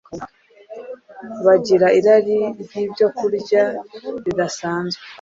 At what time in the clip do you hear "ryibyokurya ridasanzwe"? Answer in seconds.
2.63-5.03